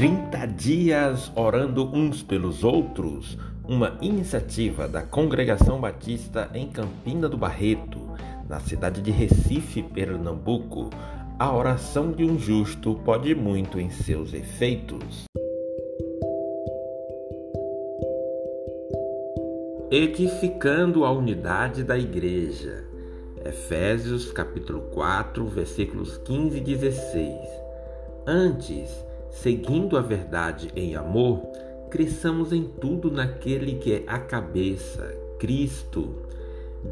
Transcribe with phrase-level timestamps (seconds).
[0.00, 3.36] 30 dias orando uns pelos outros,
[3.68, 8.00] uma iniciativa da Congregação Batista em Campina do Barreto,
[8.48, 10.88] na cidade de Recife, Pernambuco.
[11.38, 15.26] A oração de um justo pode muito em seus efeitos.
[19.90, 22.86] Edificando a unidade da igreja.
[23.44, 27.36] Efésios capítulo 4, versículos 15 e 16.
[28.26, 31.40] Antes, seguindo a verdade em amor,
[31.90, 36.14] cresçamos em tudo naquele que é a cabeça, Cristo.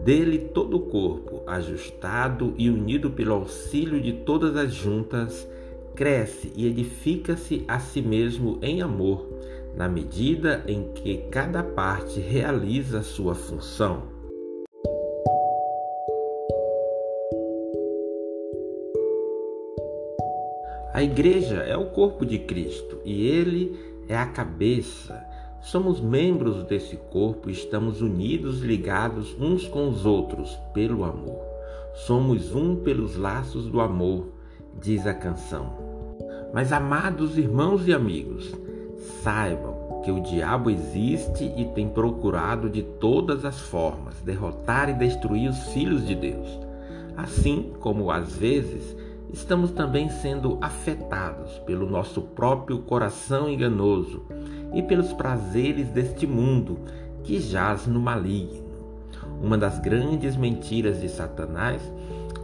[0.05, 5.49] Dele todo o corpo, ajustado e unido pelo auxílio de todas as juntas,
[5.95, 9.27] cresce e edifica-se a si mesmo em amor,
[9.75, 14.18] na medida em que cada parte realiza sua função.
[20.99, 25.25] A igreja é o corpo de Cristo e ele é a cabeça.
[25.61, 31.39] Somos membros desse corpo e estamos unidos, ligados uns com os outros pelo amor.
[31.95, 34.27] Somos um pelos laços do amor,
[34.83, 35.73] diz a canção.
[36.53, 38.53] Mas, amados irmãos e amigos,
[39.23, 45.49] saibam que o diabo existe e tem procurado de todas as formas derrotar e destruir
[45.49, 46.59] os filhos de Deus.
[47.17, 48.97] Assim como às vezes
[49.33, 54.25] estamos também sendo afetados pelo nosso próprio coração enganoso
[54.75, 56.79] e pelos prazeres deste mundo
[57.23, 58.69] que jaz no maligno.
[59.43, 61.81] Uma das grandes mentiras de Satanás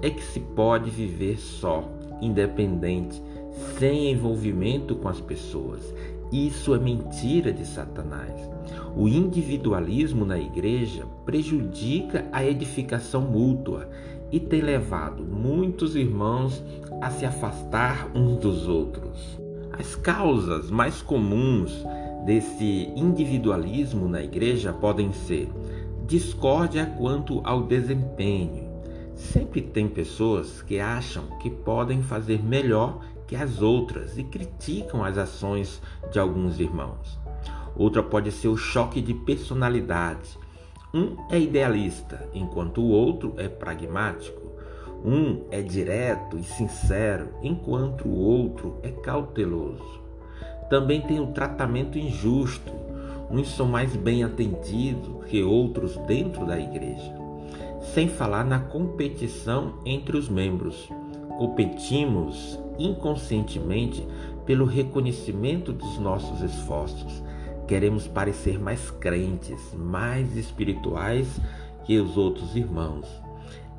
[0.03, 1.89] é que se pode viver só,
[2.21, 3.23] independente,
[3.79, 5.95] sem envolvimento com as pessoas.
[6.31, 8.33] Isso é mentira de Satanás.
[8.97, 13.89] O individualismo na igreja prejudica a edificação mútua
[14.35, 16.61] e tem levado muitos irmãos
[17.01, 19.39] a se afastar uns dos outros.
[19.71, 21.85] As causas mais comuns
[22.27, 25.49] desse individualismo na igreja podem ser
[26.05, 28.69] discórdia quanto ao desempenho.
[29.15, 35.17] Sempre tem pessoas que acham que podem fazer melhor que as outras e criticam as
[35.17, 35.81] ações
[36.11, 37.21] de alguns irmãos.
[37.77, 40.37] Outra pode ser o choque de personalidade.
[40.95, 44.41] Um é idealista, enquanto o outro é pragmático.
[45.05, 50.01] Um é direto e sincero, enquanto o outro é cauteloso.
[50.71, 52.73] Também tem o tratamento injusto.
[53.29, 57.13] Uns são mais bem atendidos que outros dentro da igreja.
[57.93, 60.89] Sem falar na competição entre os membros.
[61.39, 64.07] Competimos inconscientemente
[64.47, 67.21] pelo reconhecimento dos nossos esforços
[67.67, 71.41] Queremos parecer mais crentes, mais espirituais
[71.85, 73.07] que os outros irmãos.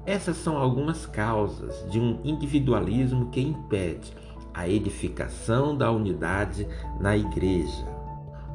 [0.05, 4.13] Essas são algumas causas de um individualismo que impede
[4.53, 6.67] a edificação da unidade
[6.99, 7.85] na igreja.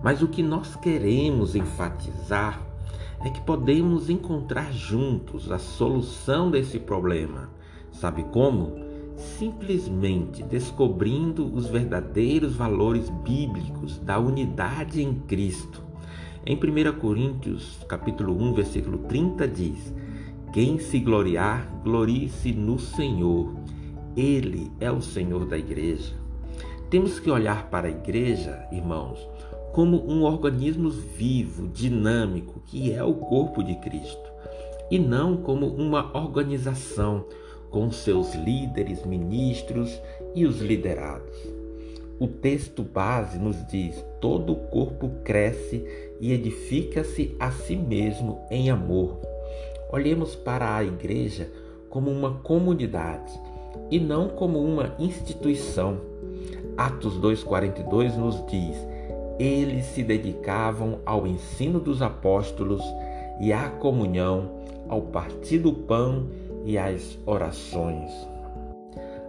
[0.02, 2.60] Mas o que nós queremos enfatizar
[3.24, 7.50] é que podemos encontrar juntos a solução desse problema.
[7.92, 8.89] Sabe como?
[9.20, 15.82] Simplesmente descobrindo os verdadeiros valores bíblicos da unidade em Cristo.
[16.46, 19.94] Em 1 Coríntios, capítulo 1, versículo 30 diz:
[20.52, 23.54] Quem se gloriar, glorie-se no Senhor.
[24.16, 26.14] Ele é o Senhor da igreja.
[26.88, 29.18] Temos que olhar para a igreja, irmãos,
[29.72, 34.30] como um organismo vivo, dinâmico, que é o corpo de Cristo,
[34.90, 37.26] e não como uma organização
[37.70, 40.00] com seus líderes, ministros
[40.34, 41.36] e os liderados.
[42.18, 45.86] O texto base nos diz: todo o corpo cresce
[46.20, 49.18] e edifica-se a si mesmo em amor.
[49.90, 51.50] Olhemos para a igreja
[51.88, 53.32] como uma comunidade
[53.90, 55.98] e não como uma instituição.
[56.76, 58.76] Atos 2,42 nos diz:
[59.38, 62.82] eles se dedicavam ao ensino dos apóstolos
[63.40, 66.26] e à comunhão, ao partir do pão
[66.64, 68.10] e as orações.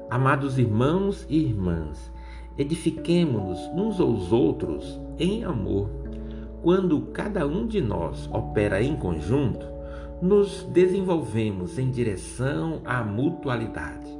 [0.09, 2.11] Amados irmãos e irmãs,
[2.57, 5.89] edifiquemo-nos uns aos outros em amor.
[6.61, 9.65] Quando cada um de nós opera em conjunto,
[10.21, 14.11] nos desenvolvemos em direção à mutualidade.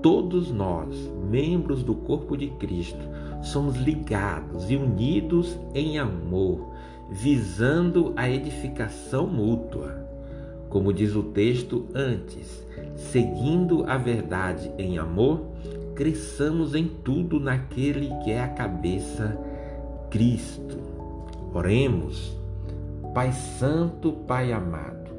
[0.00, 0.96] Todos nós,
[1.28, 3.00] membros do corpo de Cristo,
[3.42, 6.72] somos ligados e unidos em amor,
[7.10, 10.05] visando a edificação mútua.
[10.68, 12.64] Como diz o texto antes,
[12.96, 15.52] seguindo a verdade em amor,
[15.94, 19.38] cresçamos em tudo naquele que é a cabeça,
[20.10, 20.78] Cristo.
[21.54, 22.36] Oremos,
[23.14, 25.10] Pai Santo, Pai amado,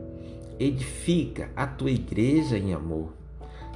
[0.59, 3.17] edifica a tua igreja em amor.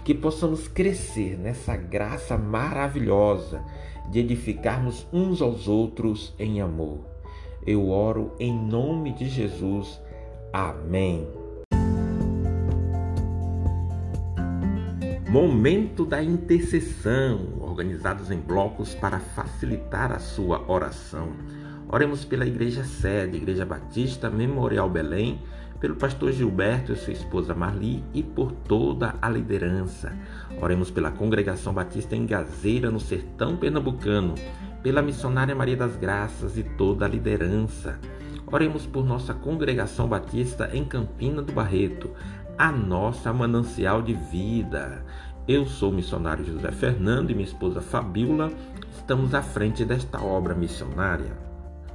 [0.04, 3.64] que possamos crescer nessa graça maravilhosa
[4.10, 7.00] de edificarmos uns aos outros em amor.
[7.66, 10.02] Eu oro em nome de Jesus.
[10.52, 11.41] Amém.
[15.32, 21.30] Momento da intercessão, organizados em blocos para facilitar a sua oração.
[21.88, 25.42] Oremos pela Igreja Sede, Igreja Batista Memorial Belém,
[25.80, 30.12] pelo pastor Gilberto e sua esposa Marli e por toda a liderança.
[30.62, 34.36] Oremos pela Congregação Batista em Gazeira, no sertão pernambucano,
[34.84, 37.98] pela missionária Maria das Graças e toda a liderança.
[38.52, 42.10] Oremos por nossa Congregação Batista em Campina do Barreto,
[42.58, 45.04] a nossa manancial de vida.
[45.48, 48.52] Eu sou o missionário José Fernando e minha esposa Fabiola
[48.92, 51.38] estamos à frente desta obra missionária.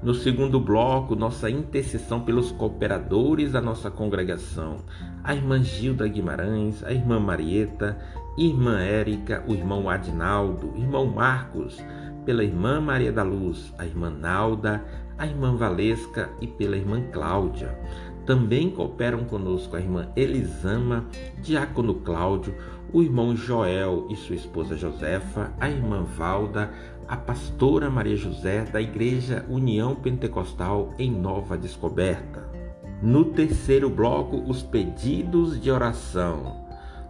[0.03, 4.77] No segundo bloco, nossa intercessão pelos cooperadores da nossa congregação,
[5.25, 7.99] a irmã Gilda Guimarães, a irmã Marieta,
[8.37, 11.83] irmã Érica, o irmão Adinaldo, irmão Marcos,
[12.27, 14.85] pela irmã Maria da Luz, a irmã Nalda,
[15.17, 17.79] a irmã Valesca e pela irmã Cláudia.
[18.27, 21.05] Também cooperam conosco a irmã Elisama,
[21.41, 22.57] diácono Cláudio,
[22.93, 26.73] o irmão Joel e sua esposa Josefa, a irmã Valda,
[27.07, 32.51] a pastora Maria José da Igreja União Pentecostal em Nova Descoberta.
[33.01, 36.67] No terceiro bloco, os pedidos de oração.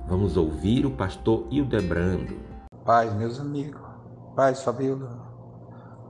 [0.07, 2.37] Vamos ouvir o pastor Hildebrando.
[2.85, 3.81] Paz, meus amigos.
[4.35, 5.19] Paz, Fabíola.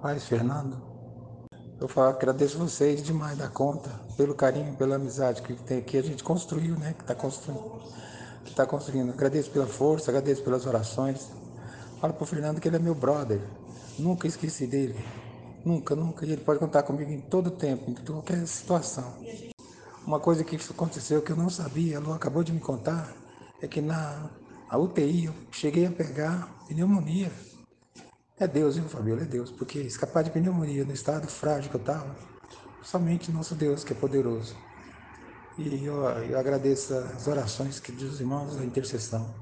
[0.03, 0.86] Paz, Fernando.
[1.79, 6.03] Eu falo, agradeço vocês demais da conta, pelo carinho, pela amizade que, tem, que a
[6.03, 6.95] gente construiu, né?
[6.97, 7.83] Que está construindo.
[8.45, 9.11] Que está construindo.
[9.11, 11.29] Agradeço pela força, agradeço pelas orações.
[12.01, 13.41] Falo para o Fernando que ele é meu brother.
[13.99, 14.97] Nunca esqueci dele.
[15.65, 16.25] Nunca, nunca.
[16.25, 19.13] E ele pode contar comigo em todo tempo, em qualquer situação.
[20.07, 23.13] Uma coisa que aconteceu que eu não sabia, a Lu acabou de me contar,
[23.61, 24.31] é que na
[24.73, 27.31] UTI eu cheguei a pegar pneumonia.
[28.39, 29.23] É Deus, viu, Fabiola?
[29.23, 29.51] É Deus.
[29.51, 32.15] Porque escapar de pneumonia no estado frágil que eu estava,
[32.83, 34.55] somente nosso Deus que é poderoso.
[35.57, 39.35] E eu, eu agradeço as orações que dos irmãos, a intercessão.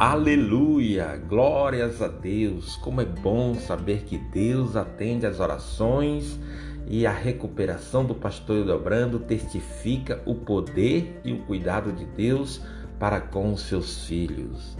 [0.00, 1.18] Aleluia!
[1.18, 2.74] Glórias a Deus!
[2.74, 6.36] Como é bom saber que Deus atende às orações
[6.88, 12.60] e a recuperação do pastor Hildebrando testifica o poder e o cuidado de Deus
[13.04, 14.78] para com seus filhos.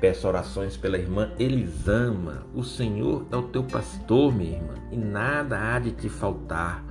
[0.00, 2.44] Peço orações pela irmã Elisama.
[2.52, 6.84] O Senhor é o teu pastor, minha irmã, e nada há de te faltar.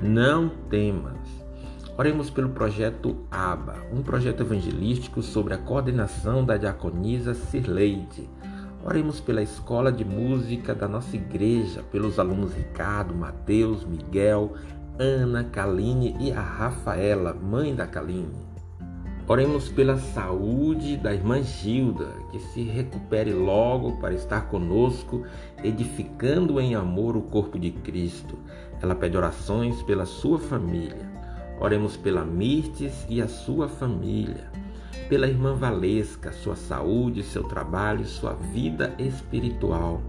[0.00, 1.18] Não temas.
[1.98, 8.30] Oremos pelo projeto ABA, um projeto evangelístico sobre a coordenação da diaconisa Sirleide.
[8.84, 14.52] Oremos pela escola de música da nossa igreja, pelos alunos Ricardo, Mateus, Miguel,
[15.00, 18.51] Ana, Kaline e a Rafaela, mãe da Kaline.
[19.28, 25.22] Oremos pela saúde da irmã Gilda, que se recupere logo para estar conosco,
[25.62, 28.36] edificando em amor o corpo de Cristo.
[28.82, 31.08] Ela pede orações pela sua família.
[31.60, 34.50] Oremos pela Mirtes e a sua família,
[35.08, 40.02] pela irmã Valesca, sua saúde, seu trabalho, sua vida espiritual.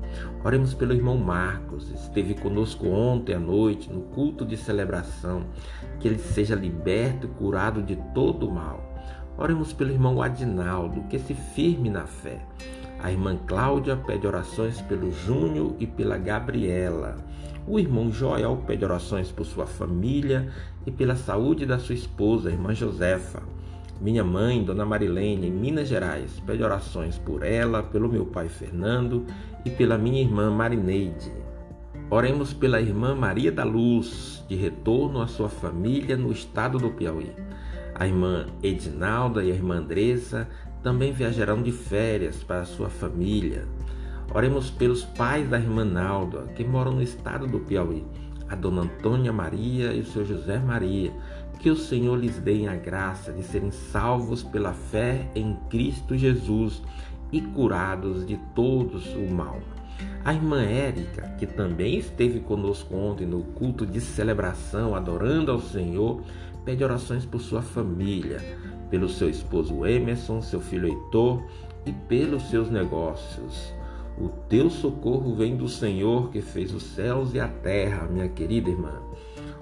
[0.43, 5.45] Oremos pelo irmão Marcos, esteve conosco ontem à noite no culto de celebração,
[5.99, 8.92] que ele seja liberto e curado de todo o mal.
[9.37, 12.39] Oremos pelo irmão Adinaldo, que se firme na fé.
[12.99, 17.17] A irmã Cláudia pede orações pelo Júnior e pela Gabriela.
[17.67, 20.49] O irmão Joel pede orações por sua família
[20.85, 23.41] e pela saúde da sua esposa, irmã Josefa.
[23.99, 29.25] Minha mãe, Dona Marilene, em Minas Gerais, pede orações por ela, pelo meu pai Fernando
[29.65, 31.31] e pela minha irmã Marineide.
[32.09, 37.31] Oremos pela irmã Maria da Luz, de retorno à sua família no estado do Piauí.
[37.95, 40.47] A irmã Edinalda e a irmã Andressa
[40.81, 43.65] também viajarão de férias para sua família.
[44.33, 48.03] Oremos pelos pais da irmã Nalda, que moram no estado do Piauí,
[48.49, 51.11] a dona Antônia Maria e o seu José Maria.
[51.59, 56.81] Que o Senhor lhes dê a graça de serem salvos pela fé em Cristo Jesus
[57.31, 59.59] e curados de todos o mal.
[60.25, 66.21] A irmã Érica, que também esteve conosco ontem no culto de celebração, adorando ao Senhor,
[66.65, 68.39] pede orações por sua família,
[68.89, 71.43] pelo seu esposo Emerson, seu filho Heitor
[71.85, 73.73] e pelos seus negócios.
[74.17, 78.69] O teu socorro vem do Senhor que fez os céus e a terra, minha querida
[78.69, 79.01] irmã.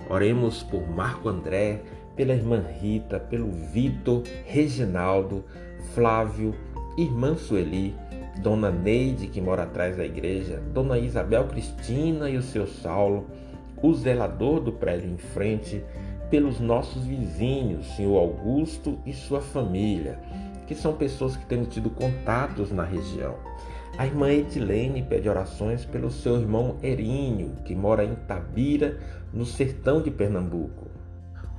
[0.09, 1.81] Oremos por Marco André,
[2.15, 5.45] pela irmã Rita, pelo Vitor, Reginaldo,
[5.93, 6.53] Flávio,
[6.97, 7.95] irmã Sueli,
[8.41, 13.27] Dona Neide, que mora atrás da igreja, Dona Isabel Cristina e o seu Saulo,
[13.81, 15.83] o zelador do prédio em frente,
[16.31, 20.17] pelos nossos vizinhos, senhor Augusto e sua família,
[20.65, 23.35] que são pessoas que têm tido contatos na região.
[23.97, 28.97] A irmã Edilene pede orações pelo seu irmão Erinho, que mora em Tabira,
[29.33, 30.89] no sertão de Pernambuco.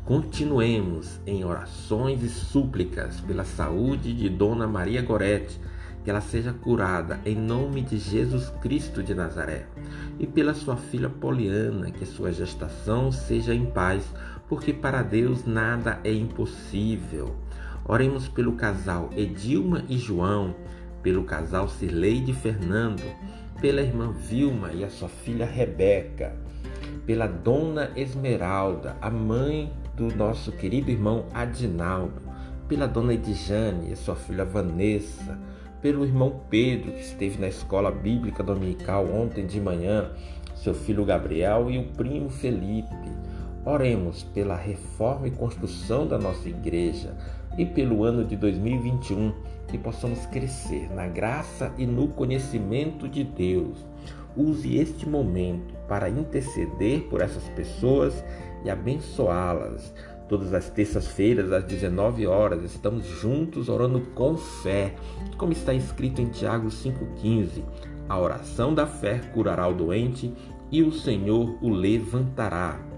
[0.06, 5.60] Continuemos em orações e súplicas pela saúde de Dona Maria Gorete,
[6.02, 9.66] que ela seja curada em nome de Jesus Cristo de Nazaré,
[10.18, 14.04] e pela sua filha Poliana, que sua gestação seja em paz,
[14.48, 17.34] porque para Deus nada é impossível.
[17.84, 20.54] Oremos pelo casal Edilma e João,
[21.02, 23.02] pelo casal Cirleide Fernando,
[23.60, 26.36] pela irmã Vilma e a sua filha Rebeca,
[27.06, 32.22] pela dona Esmeralda, a mãe do nosso querido irmão Adinaldo,
[32.68, 35.38] pela dona Edjane e sua filha Vanessa,
[35.80, 40.12] pelo irmão Pedro, que esteve na escola bíblica dominical ontem de manhã,
[40.54, 43.10] seu filho Gabriel e o primo Felipe.
[43.64, 47.16] Oremos pela reforma e construção da nossa igreja
[47.56, 49.32] e pelo ano de 2021
[49.68, 53.78] que possamos crescer na graça e no conhecimento de Deus.
[54.36, 58.24] Use este momento para interceder por essas pessoas
[58.64, 59.94] e abençoá-las.
[60.28, 64.94] Todas as terças-feiras, às 19 horas, estamos juntos orando com fé,
[65.36, 67.62] como está escrito em Tiago 5,15.
[68.08, 70.32] A oração da fé curará o doente
[70.70, 72.91] e o Senhor o levantará.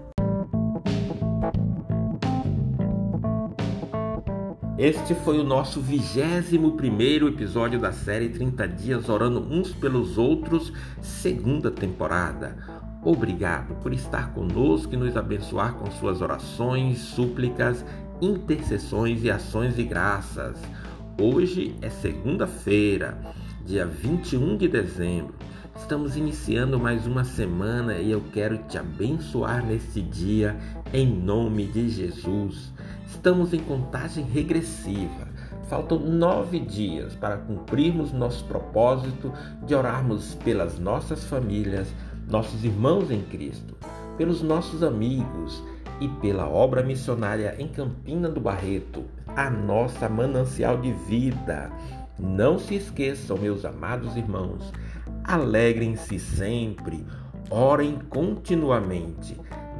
[4.77, 10.73] Este foi o nosso vigésimo primeiro episódio da série 30 Dias Orando Uns pelos Outros,
[11.01, 12.57] segunda temporada.
[13.01, 17.85] Obrigado por estar conosco e nos abençoar com suas orações, súplicas,
[18.21, 20.57] intercessões e ações de graças.
[21.21, 23.17] Hoje é segunda-feira,
[23.65, 25.35] dia 21 de dezembro.
[25.77, 30.57] Estamos iniciando mais uma semana e eu quero te abençoar neste dia
[30.93, 32.73] em nome de Jesus.
[33.07, 35.27] Estamos em contagem regressiva.
[35.69, 39.33] Faltam nove dias para cumprirmos nosso propósito
[39.65, 41.87] de orarmos pelas nossas famílias,
[42.29, 43.75] nossos irmãos em Cristo,
[44.17, 45.63] pelos nossos amigos
[45.99, 51.71] e pela obra missionária em Campina do Barreto, a nossa manancial de vida.
[52.19, 54.71] Não se esqueçam, meus amados irmãos,
[55.23, 57.05] alegrem-se sempre,
[57.49, 59.35] orem continuamente,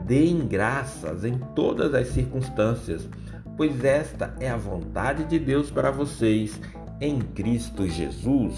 [0.05, 3.07] deem graças em todas as circunstâncias,
[3.57, 6.59] pois esta é a vontade de Deus para vocês
[7.01, 8.55] em Cristo Jesus.